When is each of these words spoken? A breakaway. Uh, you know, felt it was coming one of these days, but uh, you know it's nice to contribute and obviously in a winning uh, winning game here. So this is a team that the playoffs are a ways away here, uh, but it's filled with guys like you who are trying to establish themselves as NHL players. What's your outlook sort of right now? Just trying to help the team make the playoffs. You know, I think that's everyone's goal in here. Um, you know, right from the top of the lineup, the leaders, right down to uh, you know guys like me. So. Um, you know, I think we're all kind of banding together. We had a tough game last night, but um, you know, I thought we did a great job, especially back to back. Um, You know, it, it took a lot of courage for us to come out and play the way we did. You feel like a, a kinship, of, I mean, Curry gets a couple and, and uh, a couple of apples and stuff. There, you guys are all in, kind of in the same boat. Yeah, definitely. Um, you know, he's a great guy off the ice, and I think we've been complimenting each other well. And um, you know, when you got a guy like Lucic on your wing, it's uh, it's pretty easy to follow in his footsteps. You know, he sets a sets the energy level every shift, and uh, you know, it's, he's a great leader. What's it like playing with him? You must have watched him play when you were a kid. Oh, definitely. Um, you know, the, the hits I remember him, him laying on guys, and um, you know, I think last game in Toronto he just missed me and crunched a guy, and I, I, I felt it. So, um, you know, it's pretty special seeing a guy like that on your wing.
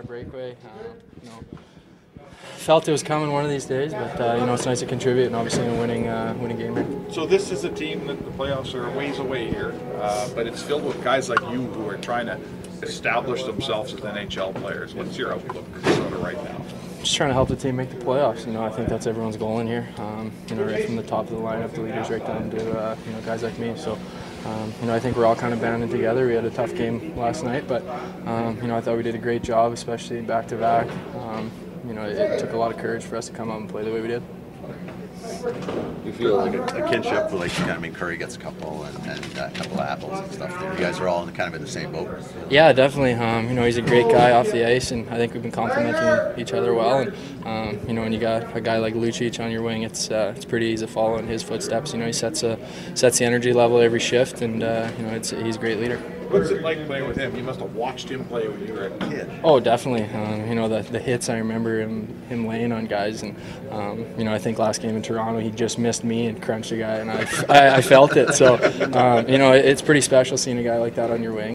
A 0.00 0.02
breakaway. 0.02 0.52
Uh, 0.52 0.94
you 1.22 1.28
know, 1.28 1.58
felt 2.56 2.88
it 2.88 2.92
was 2.92 3.02
coming 3.02 3.30
one 3.32 3.44
of 3.44 3.50
these 3.50 3.66
days, 3.66 3.92
but 3.92 4.18
uh, 4.18 4.36
you 4.36 4.46
know 4.46 4.54
it's 4.54 4.64
nice 4.64 4.80
to 4.80 4.86
contribute 4.86 5.26
and 5.26 5.36
obviously 5.36 5.62
in 5.64 5.74
a 5.74 5.78
winning 5.78 6.08
uh, 6.08 6.34
winning 6.40 6.56
game 6.56 6.74
here. 6.74 7.12
So 7.12 7.26
this 7.26 7.50
is 7.50 7.64
a 7.64 7.68
team 7.68 8.06
that 8.06 8.24
the 8.24 8.30
playoffs 8.30 8.72
are 8.72 8.88
a 8.88 8.96
ways 8.96 9.18
away 9.18 9.48
here, 9.48 9.74
uh, 9.96 10.30
but 10.34 10.46
it's 10.46 10.62
filled 10.62 10.84
with 10.84 11.04
guys 11.04 11.28
like 11.28 11.40
you 11.52 11.66
who 11.66 11.86
are 11.86 11.98
trying 11.98 12.26
to 12.26 12.40
establish 12.82 13.42
themselves 13.44 13.92
as 13.92 14.00
NHL 14.00 14.54
players. 14.54 14.94
What's 14.94 15.18
your 15.18 15.34
outlook 15.34 15.66
sort 15.84 16.12
of 16.14 16.22
right 16.22 16.42
now? 16.44 16.64
Just 17.00 17.14
trying 17.14 17.30
to 17.30 17.34
help 17.34 17.50
the 17.50 17.56
team 17.56 17.76
make 17.76 17.90
the 17.90 18.02
playoffs. 18.02 18.46
You 18.46 18.54
know, 18.54 18.64
I 18.64 18.70
think 18.70 18.88
that's 18.88 19.06
everyone's 19.06 19.36
goal 19.36 19.60
in 19.60 19.66
here. 19.66 19.86
Um, 19.98 20.32
you 20.48 20.56
know, 20.56 20.64
right 20.64 20.86
from 20.86 20.96
the 20.96 21.02
top 21.02 21.26
of 21.26 21.32
the 21.32 21.36
lineup, 21.36 21.74
the 21.74 21.82
leaders, 21.82 22.08
right 22.08 22.24
down 22.26 22.50
to 22.52 22.78
uh, 22.78 22.96
you 23.06 23.12
know 23.12 23.20
guys 23.20 23.42
like 23.42 23.58
me. 23.58 23.74
So. 23.76 23.98
Um, 24.44 24.72
you 24.80 24.86
know, 24.86 24.94
I 24.94 25.00
think 25.00 25.16
we're 25.16 25.26
all 25.26 25.36
kind 25.36 25.52
of 25.52 25.60
banding 25.60 25.90
together. 25.90 26.26
We 26.26 26.34
had 26.34 26.44
a 26.44 26.50
tough 26.50 26.74
game 26.74 27.14
last 27.16 27.44
night, 27.44 27.68
but 27.68 27.86
um, 28.26 28.56
you 28.62 28.68
know, 28.68 28.76
I 28.76 28.80
thought 28.80 28.96
we 28.96 29.02
did 29.02 29.14
a 29.14 29.18
great 29.18 29.42
job, 29.42 29.72
especially 29.72 30.20
back 30.22 30.48
to 30.48 30.56
back. 30.56 30.88
Um, 31.16 31.50
You 31.86 31.94
know, 31.94 32.04
it, 32.04 32.16
it 32.16 32.38
took 32.40 32.52
a 32.52 32.56
lot 32.56 32.70
of 32.70 32.78
courage 32.78 33.02
for 33.04 33.16
us 33.16 33.26
to 33.28 33.32
come 33.32 33.50
out 33.50 33.60
and 33.60 33.68
play 33.68 33.82
the 33.84 33.90
way 33.90 34.00
we 34.00 34.08
did. 34.08 34.22
You 36.04 36.12
feel 36.12 36.36
like 36.36 36.54
a, 36.54 36.62
a 36.62 36.88
kinship, 36.88 37.32
of, 37.32 37.60
I 37.68 37.78
mean, 37.78 37.94
Curry 37.94 38.16
gets 38.16 38.36
a 38.36 38.38
couple 38.38 38.84
and, 38.84 38.96
and 39.06 39.38
uh, 39.38 39.48
a 39.52 39.56
couple 39.56 39.74
of 39.74 39.80
apples 39.80 40.18
and 40.18 40.32
stuff. 40.32 40.60
There, 40.60 40.72
you 40.72 40.78
guys 40.78 41.00
are 41.00 41.08
all 41.08 41.26
in, 41.26 41.34
kind 41.34 41.48
of 41.48 41.54
in 41.54 41.62
the 41.62 41.70
same 41.70 41.92
boat. 41.92 42.22
Yeah, 42.50 42.72
definitely. 42.72 43.14
Um, 43.14 43.48
you 43.48 43.54
know, 43.54 43.64
he's 43.64 43.78
a 43.78 43.82
great 43.82 44.08
guy 44.08 44.32
off 44.32 44.50
the 44.50 44.66
ice, 44.66 44.90
and 44.90 45.08
I 45.08 45.16
think 45.16 45.32
we've 45.32 45.42
been 45.42 45.52
complimenting 45.52 46.40
each 46.40 46.52
other 46.52 46.74
well. 46.74 46.98
And 46.98 47.14
um, 47.46 47.88
you 47.88 47.94
know, 47.94 48.02
when 48.02 48.12
you 48.12 48.20
got 48.20 48.54
a 48.56 48.60
guy 48.60 48.78
like 48.78 48.94
Lucic 48.94 49.42
on 49.42 49.50
your 49.50 49.62
wing, 49.62 49.82
it's 49.82 50.10
uh, 50.10 50.34
it's 50.36 50.44
pretty 50.44 50.66
easy 50.66 50.86
to 50.86 50.92
follow 50.92 51.16
in 51.16 51.26
his 51.26 51.42
footsteps. 51.42 51.92
You 51.92 52.00
know, 52.00 52.06
he 52.06 52.12
sets 52.12 52.42
a 52.42 52.58
sets 52.94 53.18
the 53.18 53.24
energy 53.24 53.52
level 53.52 53.78
every 53.80 54.00
shift, 54.00 54.42
and 54.42 54.62
uh, 54.62 54.90
you 54.98 55.04
know, 55.04 55.12
it's, 55.12 55.30
he's 55.30 55.56
a 55.56 55.60
great 55.60 55.78
leader. 55.78 56.00
What's 56.30 56.50
it 56.50 56.62
like 56.62 56.86
playing 56.86 57.08
with 57.08 57.16
him? 57.16 57.34
You 57.36 57.42
must 57.42 57.60
have 57.60 57.74
watched 57.74 58.08
him 58.08 58.24
play 58.24 58.46
when 58.48 58.66
you 58.66 58.72
were 58.72 58.86
a 58.86 58.98
kid. 59.10 59.30
Oh, 59.42 59.58
definitely. 59.58 60.04
Um, 60.16 60.46
you 60.48 60.54
know, 60.54 60.68
the, 60.68 60.82
the 60.82 60.98
hits 60.98 61.28
I 61.28 61.38
remember 61.38 61.80
him, 61.80 62.06
him 62.28 62.46
laying 62.46 62.72
on 62.72 62.86
guys, 62.86 63.22
and 63.22 63.36
um, 63.70 64.06
you 64.16 64.24
know, 64.24 64.32
I 64.32 64.38
think 64.38 64.58
last 64.58 64.80
game 64.80 64.96
in 64.96 65.02
Toronto 65.02 65.40
he 65.40 65.50
just 65.50 65.78
missed 65.78 66.04
me 66.04 66.26
and 66.26 66.40
crunched 66.40 66.70
a 66.72 66.76
guy, 66.76 66.96
and 66.96 67.10
I, 67.10 67.26
I, 67.48 67.76
I 67.76 67.82
felt 67.82 68.16
it. 68.16 68.34
So, 68.34 68.54
um, 68.92 69.28
you 69.28 69.38
know, 69.38 69.52
it's 69.52 69.82
pretty 69.82 70.00
special 70.00 70.36
seeing 70.36 70.58
a 70.58 70.62
guy 70.62 70.78
like 70.78 70.94
that 70.94 71.10
on 71.10 71.22
your 71.22 71.32
wing. 71.32 71.54